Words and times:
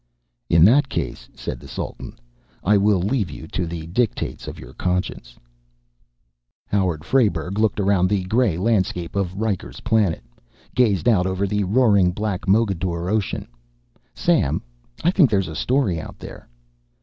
"In 0.49 0.65
that 0.65 0.89
case," 0.89 1.29
said 1.35 1.59
the 1.59 1.67
Sultan, 1.67 2.17
"I 2.63 2.75
will 2.75 2.99
leave 3.01 3.29
you 3.29 3.45
to 3.49 3.67
the 3.67 3.85
dictates 3.85 4.47
of 4.47 4.57
your 4.57 4.73
conscience." 4.73 5.35
Howard 6.65 7.03
Frayberg 7.03 7.59
looked 7.59 7.79
around 7.79 8.07
the 8.09 8.23
gray 8.23 8.57
landscape 8.57 9.15
of 9.15 9.37
Riker's 9.39 9.81
Planet, 9.81 10.23
gazed 10.73 11.07
out 11.07 11.27
over 11.27 11.45
the 11.45 11.65
roaring 11.65 12.13
black 12.13 12.47
Mogador 12.47 13.09
Ocean. 13.11 13.47
"Sam, 14.15 14.63
I 15.03 15.11
think 15.11 15.29
there's 15.29 15.47
a 15.47 15.55
story 15.55 16.01
out 16.01 16.17
there." 16.17 16.49